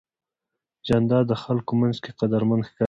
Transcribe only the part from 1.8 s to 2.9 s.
منځ کې قدرمن ښکاري.